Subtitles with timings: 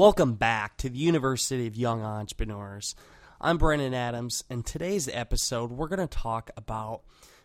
[0.00, 2.94] Welcome back to the University of Young Entrepreneurs.
[3.38, 7.02] I'm Brandon Adams, and today's episode, we're going to talk about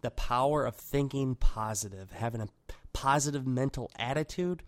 [0.00, 2.48] the power of thinking positive, having a
[2.94, 4.62] positive mental attitude,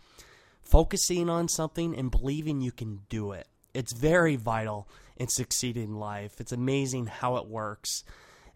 [0.63, 3.49] focusing on something, and believing you can do it.
[3.73, 4.87] It's very vital
[5.17, 6.39] in succeeding in life.
[6.39, 8.05] It's amazing how it works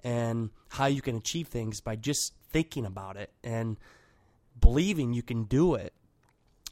[0.05, 3.79] and how you can achieve things by just thinking about it and
[4.61, 5.95] believing you can do it.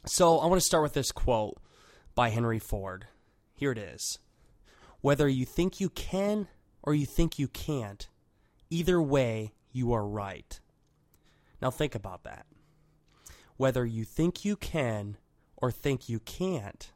[0.05, 1.57] So, I want to start with this quote
[2.15, 3.07] by Henry Ford.
[3.55, 4.19] Here it is.
[5.01, 6.47] Whether you think you can
[6.81, 8.07] or you think you can't,
[8.69, 10.59] either way, you are right.
[11.61, 12.45] Now think about that.
[13.57, 15.17] Whether you think you can
[15.57, 16.91] or think you can't,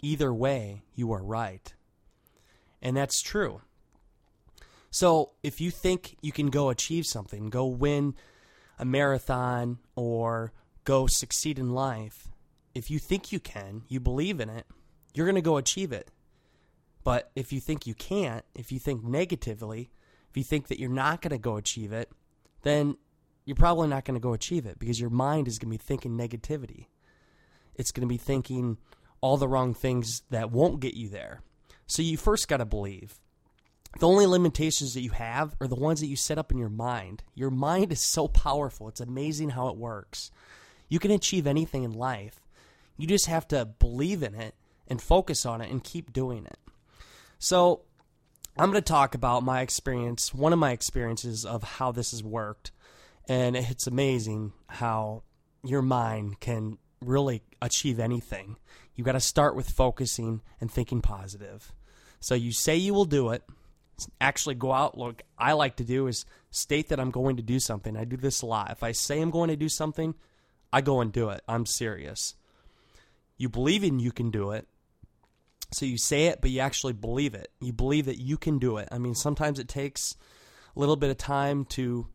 [0.00, 1.74] either way, you are right.
[2.80, 3.62] And that's true.
[4.90, 8.14] So if you think you can go achieve something, go win
[8.78, 10.52] a marathon or
[10.84, 12.28] go succeed in life,
[12.74, 14.66] if you think you can, you believe in it,
[15.14, 16.10] you're going to go achieve it.
[17.04, 19.90] But if you think you can't, if you think negatively,
[20.30, 22.10] if you think that you're not going to go achieve it,
[22.62, 22.96] then
[23.44, 25.84] you're probably not going to go achieve it because your mind is going to be
[25.84, 26.86] thinking negativity.
[27.76, 28.78] It's going to be thinking
[29.20, 31.42] all the wrong things that won't get you there.
[31.86, 33.20] So you first got to believe.
[34.00, 36.70] The only limitations that you have are the ones that you set up in your
[36.70, 37.22] mind.
[37.34, 38.88] Your mind is so powerful.
[38.88, 40.30] It's amazing how it works.
[40.88, 42.43] You can achieve anything in life
[42.96, 44.54] you just have to believe in it
[44.88, 46.58] and focus on it and keep doing it.
[47.38, 47.82] So,
[48.56, 52.22] I'm going to talk about my experience, one of my experiences of how this has
[52.22, 52.70] worked.
[53.28, 55.24] And it's amazing how
[55.64, 58.56] your mind can really achieve anything.
[58.94, 61.72] You got to start with focusing and thinking positive.
[62.20, 63.42] So you say you will do it.
[64.20, 64.96] Actually, go out.
[64.96, 67.96] Look, I like to do is state that I'm going to do something.
[67.96, 68.70] I do this a lot.
[68.70, 70.14] If I say I'm going to do something,
[70.72, 71.42] I go and do it.
[71.48, 72.34] I'm serious.
[73.36, 74.66] You believe in you can do it.
[75.72, 77.48] So you say it, but you actually believe it.
[77.60, 78.88] You believe that you can do it.
[78.92, 80.16] I mean, sometimes it takes
[80.76, 82.06] a little bit of time to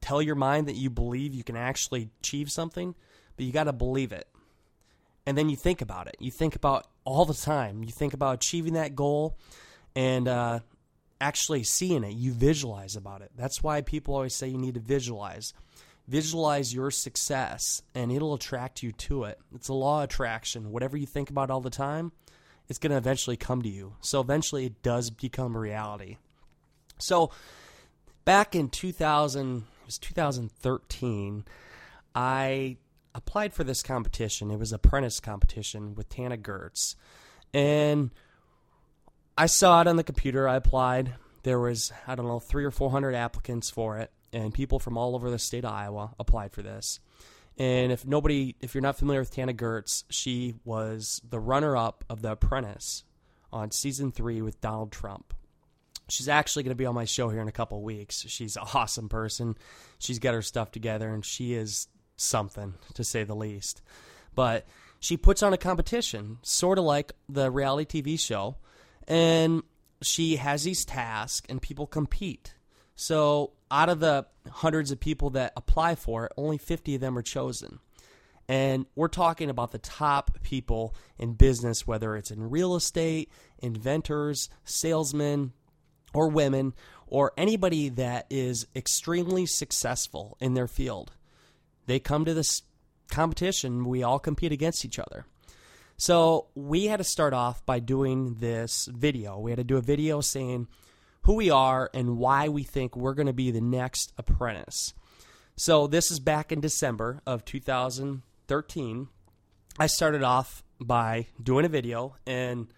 [0.00, 2.94] tell your mind that you believe you can actually achieve something,
[3.36, 4.28] but you got to believe it.
[5.26, 6.16] And then you think about it.
[6.18, 7.82] You think about all the time.
[7.82, 9.38] You think about achieving that goal
[9.96, 10.60] and uh,
[11.20, 12.12] actually seeing it.
[12.12, 13.30] You visualize about it.
[13.34, 15.54] That's why people always say you need to visualize.
[16.06, 19.38] Visualize your success and it'll attract you to it.
[19.54, 20.70] It's a law of attraction.
[20.70, 22.12] Whatever you think about all the time,
[22.68, 23.94] it's going to eventually come to you.
[24.00, 26.18] So eventually it does become a reality.
[26.98, 27.30] So
[28.24, 31.44] back in 2000, it was 2013,
[32.14, 32.76] I
[33.14, 34.50] applied for this competition.
[34.50, 36.96] It was apprentice competition with Tana Goertz.
[37.54, 38.10] And
[39.38, 40.48] I saw it on the computer.
[40.48, 41.14] I applied.
[41.44, 45.14] There was, I don't know, three or 400 applicants for it and people from all
[45.14, 47.00] over the state of Iowa applied for this.
[47.56, 52.04] And if nobody, if you're not familiar with Tana Goertz, she was the runner up
[52.10, 53.04] of The Apprentice
[53.52, 55.32] on season three with Donald Trump.
[56.08, 58.24] She's actually going to be on my show here in a couple weeks.
[58.28, 59.56] She's an awesome person.
[59.98, 61.86] She's got her stuff together, and she is
[62.16, 63.80] something, to say the least.
[64.34, 64.66] But
[64.98, 68.56] she puts on a competition, sort of like the reality TV show,
[69.06, 69.62] and
[70.02, 72.54] she has these tasks, and people compete.
[72.96, 77.18] So out of the hundreds of people that apply for it, only 50 of them
[77.18, 77.80] are chosen.
[78.48, 84.48] And we're talking about the top people in business, whether it's in real estate, inventors,
[84.64, 85.54] salesmen,
[86.12, 86.72] or women,
[87.08, 91.12] or anybody that is extremely successful in their field.
[91.86, 92.62] They come to this
[93.10, 95.26] competition, we all compete against each other.
[95.96, 99.38] So we had to start off by doing this video.
[99.38, 100.68] We had to do a video saying,
[101.24, 104.94] who we are and why we think we're going to be the next apprentice.
[105.56, 109.08] So, this is back in December of 2013.
[109.78, 112.68] I started off by doing a video and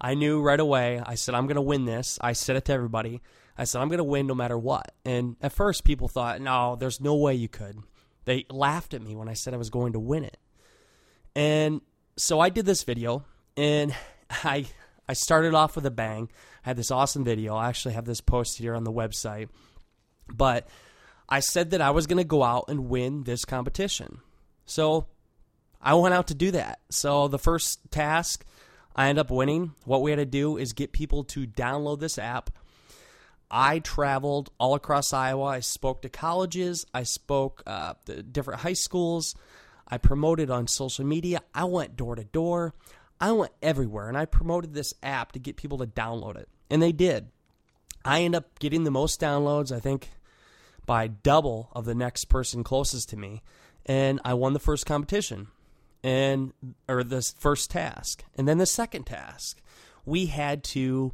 [0.00, 2.18] I knew right away, I said, I'm going to win this.
[2.20, 3.22] I said it to everybody.
[3.56, 4.92] I said, I'm going to win no matter what.
[5.04, 7.78] And at first, people thought, no, there's no way you could.
[8.24, 10.38] They laughed at me when I said I was going to win it.
[11.36, 11.80] And
[12.16, 13.24] so I did this video
[13.56, 13.94] and
[14.30, 14.66] I
[15.08, 16.28] I started off with a bang.
[16.64, 17.54] I had this awesome video.
[17.54, 19.48] I actually have this posted here on the website.
[20.32, 20.68] But
[21.28, 24.20] I said that I was going to go out and win this competition.
[24.64, 25.06] So
[25.80, 26.80] I went out to do that.
[26.90, 28.44] So the first task,
[28.94, 29.74] I end up winning.
[29.84, 32.50] What we had to do is get people to download this app.
[33.50, 35.44] I traveled all across Iowa.
[35.44, 36.86] I spoke to colleges.
[36.94, 39.34] I spoke uh, to different high schools.
[39.86, 41.42] I promoted on social media.
[41.54, 42.74] I went door to door.
[43.22, 46.82] I went everywhere, and I promoted this app to get people to download it, and
[46.82, 47.28] they did.
[48.04, 49.70] I end up getting the most downloads.
[49.70, 50.10] I think
[50.86, 53.42] by double of the next person closest to me,
[53.86, 55.46] and I won the first competition
[56.02, 56.52] and
[56.88, 58.24] or the first task.
[58.34, 59.62] And then the second task,
[60.04, 61.12] we had to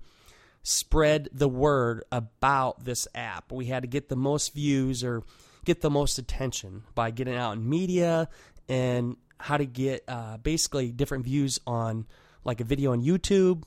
[0.62, 3.52] spread the word about this app.
[3.52, 5.24] We had to get the most views or
[5.66, 8.30] get the most attention by getting out in media
[8.66, 12.06] and how to get uh, basically different views on
[12.44, 13.64] like a video on YouTube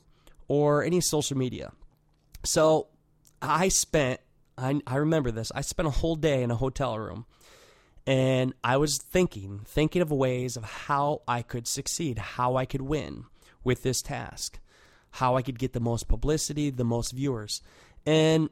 [0.48, 1.72] or any social media.
[2.44, 2.88] So
[3.42, 4.20] I spent,
[4.58, 7.26] I, I remember this, I spent a whole day in a hotel room
[8.06, 12.82] and I was thinking, thinking of ways of how I could succeed, how I could
[12.82, 13.26] win
[13.64, 14.60] with this task,
[15.12, 17.62] how I could get the most publicity, the most viewers.
[18.06, 18.50] And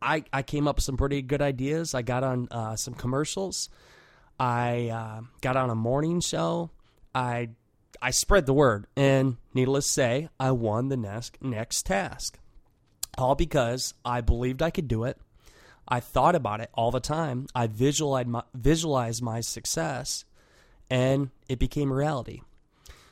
[0.00, 1.94] I, I came up with some pretty good ideas.
[1.94, 3.68] I got on uh, some commercials.
[4.38, 6.70] I uh, got on a morning show.
[7.14, 7.50] I
[8.00, 12.38] I spread the word, and needless to say, I won the next next task.
[13.16, 15.18] All because I believed I could do it.
[15.88, 17.46] I thought about it all the time.
[17.54, 20.24] I visualized my, visualized my success,
[20.90, 22.42] and it became reality.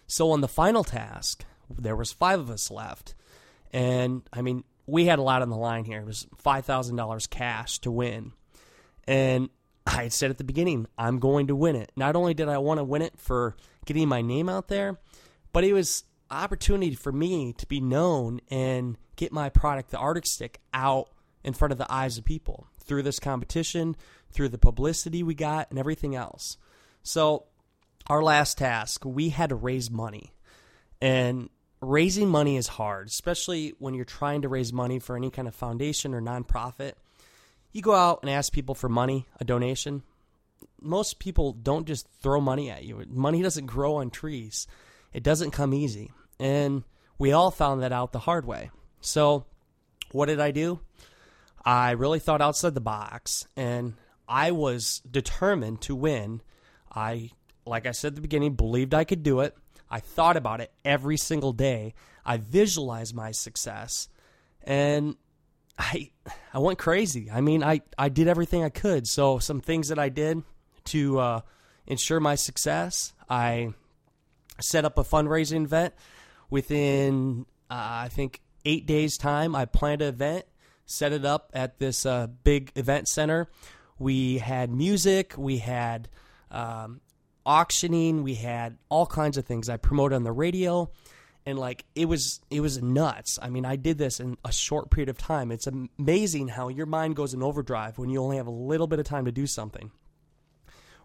[0.06, 3.14] So on the final task, there was five of us left,
[3.73, 6.00] and I mean we had a lot on the line here.
[6.00, 8.32] It was five thousand dollars cash to win,
[9.08, 9.49] and
[9.87, 11.93] I had said at the beginning, I'm going to win it.
[11.97, 14.99] Not only did I want to win it for getting my name out there,
[15.53, 20.27] but it was opportunity for me to be known and get my product, the Arctic
[20.27, 21.09] Stick, out
[21.44, 23.97] in front of the eyes of people through this competition,
[24.33, 26.56] through the publicity we got, and everything else.
[27.03, 27.44] So,
[28.09, 30.33] our last task, we had to raise money.
[31.00, 31.49] And
[31.81, 35.55] raising money is hard, especially when you're trying to raise money for any kind of
[35.55, 36.93] foundation or nonprofit.
[37.76, 40.02] You go out and ask people for money, a donation.
[40.81, 43.05] Most people don't just throw money at you.
[43.06, 44.67] Money doesn't grow on trees.
[45.12, 46.11] It doesn't come easy.
[46.40, 46.84] And
[47.19, 48.70] we all found that out the hard way.
[49.02, 49.44] So,
[50.11, 50.81] what did I do?
[51.67, 53.93] I really thought outside the box and
[54.26, 56.40] I was determined to win.
[56.90, 57.32] I,
[57.67, 59.55] like I said at the beginning, believed I could do it.
[59.90, 61.93] I thought about it every single day.
[62.25, 64.08] I visualized my success
[64.62, 65.17] and
[65.78, 66.11] I
[66.52, 67.31] I went crazy.
[67.31, 69.06] I mean, I, I did everything I could.
[69.06, 70.43] So some things that I did
[70.87, 71.40] to uh,
[71.87, 73.75] ensure my success, I
[74.61, 75.94] set up a fundraising event
[76.49, 77.75] within uh,
[78.05, 79.55] I think eight days time.
[79.55, 80.46] I planned an event
[80.87, 83.49] set it up at this uh, big event center.
[83.99, 86.08] We had music, we had
[86.50, 87.00] um,
[87.44, 89.69] auctioning, we had all kinds of things.
[89.69, 90.90] I promoted on the radio,
[91.46, 93.38] and like it was it was nuts.
[93.40, 95.52] I mean, I did this in a short period of time.
[95.52, 98.98] It's amazing how your mind goes in overdrive when you only have a little bit
[98.98, 99.93] of time to do something.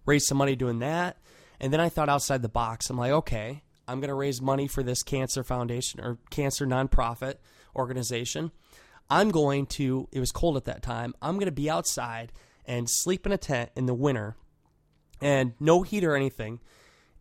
[0.05, 1.17] Raise some money doing that,
[1.59, 2.89] and then I thought outside the box.
[2.89, 7.35] I'm like, okay, I'm going to raise money for this cancer foundation or cancer nonprofit
[7.75, 8.51] organization.
[9.09, 12.31] I'm going to, it was cold at that time, I'm going to be outside
[12.65, 14.37] and sleep in a tent in the winter
[15.21, 16.61] and no heat or anything.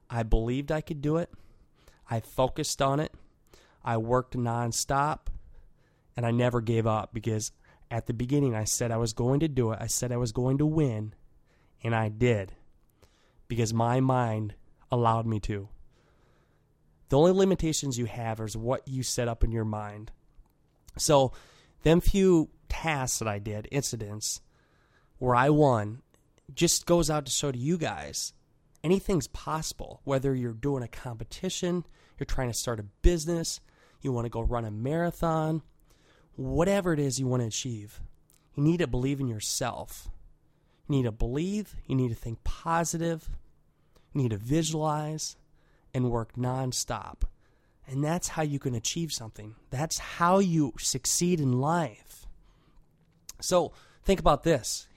[0.10, 1.30] I believed I could do it.
[2.10, 3.13] I focused on it.
[3.86, 5.28] I worked nonstop.
[6.18, 7.52] And I never gave up because
[7.92, 9.78] at the beginning I said I was going to do it.
[9.80, 11.13] I said I was going to win.
[11.84, 12.54] And I did
[13.48, 14.56] because my mind
[14.92, 15.70] allowed me to.
[17.10, 20.12] The only limitations you have is what you set up in your mind.
[20.98, 21.32] So,
[21.84, 24.42] them few tasks that I did, incidents,
[25.20, 26.02] where I won,
[26.54, 28.34] just goes out to show to you guys
[28.84, 30.02] anything's possible.
[30.04, 31.86] Whether you're doing a competition,
[32.18, 33.60] you're trying to start a business,
[34.02, 35.62] you want to go run a marathon,
[36.36, 38.02] whatever it is you want to achieve,
[38.56, 40.10] you need to believe in yourself.
[40.88, 43.30] You need to believe, you need to think positive,
[44.13, 45.38] you need to visualize
[45.94, 47.22] and work nonstop.
[47.88, 49.56] And that's how you can achieve something.
[49.70, 52.25] That's how you succeed in life.
[53.42, 53.74] So
[54.04, 54.88] think about this.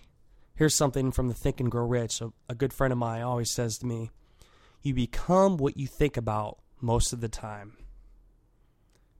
[0.55, 2.21] Here's something from the Think and Grow Rich.
[2.21, 4.11] A, a good friend of mine always says to me,
[4.83, 7.77] You become what you think about most of the time.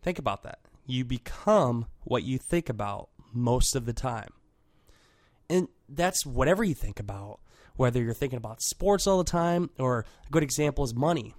[0.03, 0.61] Think about that.
[0.87, 4.31] You become what you think about most of the time.
[5.51, 7.41] And that's whatever you think about,
[7.75, 11.35] whether you're thinking about sports all the time, or a good example is money.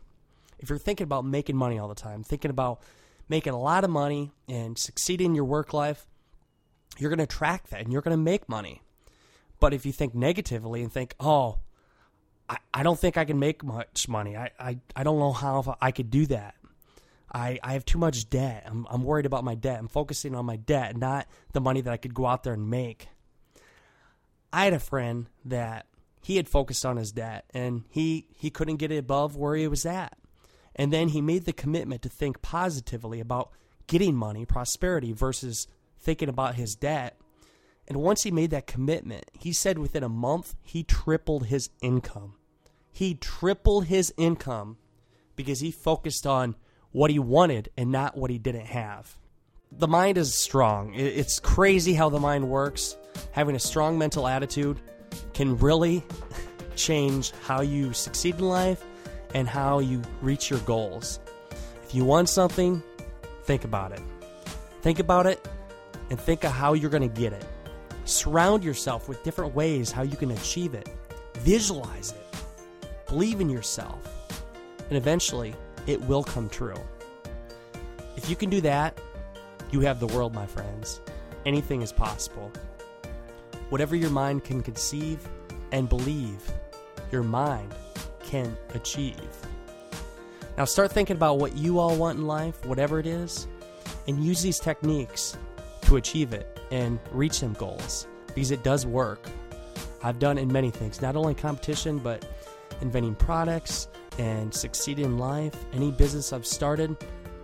[0.60, 2.82] If you're thinking about making money all the time, thinking about
[3.30, 6.08] making a lot of money and succeeding in your work life,
[6.98, 8.82] you're going to attract that and you're going to make money.
[9.60, 11.60] But if you think negatively and think, oh,
[12.50, 15.78] I, I don't think I can make much money, I, I, I don't know how
[15.82, 16.56] I could do that.
[17.32, 18.64] I, I have too much debt.
[18.66, 19.80] I'm, I'm worried about my debt.
[19.80, 22.70] I'm focusing on my debt, not the money that I could go out there and
[22.70, 23.10] make.
[24.54, 25.88] I had a friend that
[26.22, 29.68] he had focused on his debt and he, he couldn't get it above where he
[29.68, 30.18] was at.
[30.78, 33.52] And then he made the commitment to think positively about
[33.88, 35.68] getting money, prosperity, versus
[36.00, 37.18] thinking about his debt.
[37.88, 42.36] And once he made that commitment, he said within a month, he tripled his income.
[42.92, 44.78] He tripled his income
[45.36, 46.56] because he focused on
[46.92, 49.18] what he wanted and not what he didn't have.
[49.72, 50.94] The mind is strong.
[50.96, 52.98] It's crazy how the mind works.
[53.32, 54.80] Having a strong mental attitude
[55.34, 56.04] can really
[56.76, 58.84] change how you succeed in life
[59.38, 61.20] and how you reach your goals.
[61.84, 62.82] If you want something,
[63.44, 64.02] think about it.
[64.82, 65.48] Think about it
[66.10, 67.46] and think of how you're going to get it.
[68.06, 70.90] Surround yourself with different ways how you can achieve it.
[71.36, 72.36] Visualize it.
[73.06, 74.02] Believe in yourself.
[74.90, 75.54] And eventually,
[75.86, 76.82] it will come true.
[78.16, 79.00] If you can do that,
[79.70, 81.00] you have the world, my friends.
[81.46, 82.52] Anything is possible.
[83.70, 85.20] Whatever your mind can conceive
[85.72, 86.42] and believe,
[87.12, 87.72] your mind
[88.28, 89.16] can achieve.
[90.58, 93.48] Now start thinking about what you all want in life, whatever it is,
[94.08, 95.38] and use these techniques
[95.82, 99.26] to achieve it and reach some goals because it does work.
[100.04, 102.26] I've done in many things, not only competition, but
[102.82, 103.88] inventing products
[104.20, 105.56] and succeeding in life.
[105.74, 106.96] Any business I've started,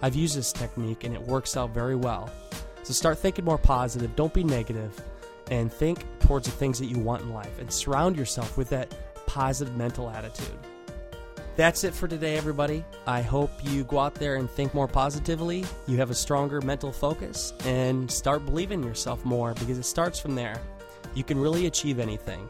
[0.02, 2.30] I've used this technique and it works out very well.
[2.84, 5.00] So start thinking more positive, don't be negative,
[5.50, 8.94] and think towards the things that you want in life and surround yourself with that
[9.26, 10.58] positive mental attitude.
[11.56, 12.84] That's it for today, everybody.
[13.06, 15.66] I hope you go out there and think more positively.
[15.86, 20.20] You have a stronger mental focus and start believing in yourself more because it starts
[20.20, 20.60] from there.
[21.14, 22.50] You can really achieve anything.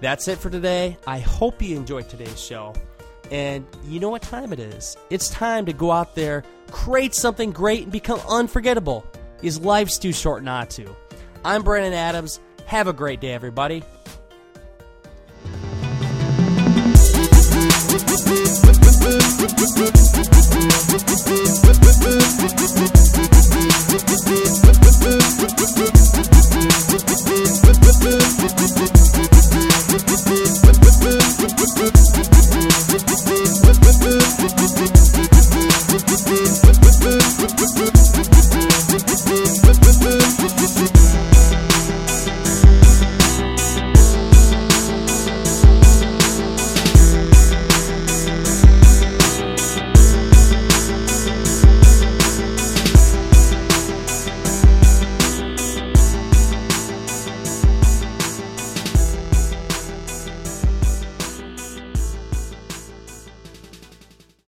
[0.00, 0.96] That's it for today.
[1.06, 2.72] I hope you enjoyed today's show.
[3.30, 4.96] And you know what time it is?
[5.10, 9.06] It's time to go out there, create something great, and become unforgettable.
[9.42, 10.96] Is life's too short not to.
[11.44, 12.40] I'm Brandon Adams.
[12.64, 13.82] Have a great day, everybody.
[37.02, 37.31] Boo.